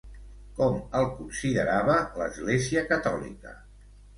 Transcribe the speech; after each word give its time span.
Com 0.59 0.77
el 0.99 1.05
considerava 1.19 1.99
l'Església 2.23 2.85
catòlica? 2.95 3.55